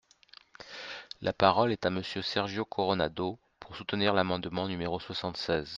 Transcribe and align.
La 1.21 1.31
parole 1.31 1.71
est 1.71 1.85
à 1.85 1.91
Monsieur 1.91 2.23
Sergio 2.23 2.65
Coronado, 2.65 3.37
pour 3.59 3.75
soutenir 3.75 4.15
l’amendement 4.15 4.67
numéro 4.67 4.99
soixante-seize. 4.99 5.69